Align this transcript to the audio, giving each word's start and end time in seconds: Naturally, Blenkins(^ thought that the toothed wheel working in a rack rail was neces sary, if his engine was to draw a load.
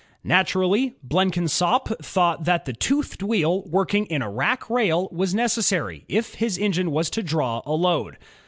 Naturally, 0.23 0.95
Blenkins(^ 1.07 1.95
thought 2.03 2.43
that 2.45 2.65
the 2.65 2.73
toothed 2.73 3.21
wheel 3.21 3.61
working 3.67 4.07
in 4.07 4.23
a 4.23 4.31
rack 4.31 4.67
rail 4.67 5.07
was 5.11 5.35
neces 5.35 5.65
sary, 5.65 6.05
if 6.09 6.33
his 6.33 6.57
engine 6.57 6.89
was 6.89 7.11
to 7.11 7.21
draw 7.21 7.61
a 7.67 7.73
load. 7.73 8.17